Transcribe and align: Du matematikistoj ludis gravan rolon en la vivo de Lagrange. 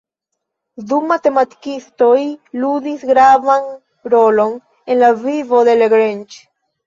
Du 0.91 0.97
matematikistoj 1.09 2.15
ludis 2.63 3.03
gravan 3.11 3.69
rolon 4.15 4.57
en 4.95 4.99
la 5.05 5.11
vivo 5.27 5.63
de 5.69 5.77
Lagrange. 5.83 6.43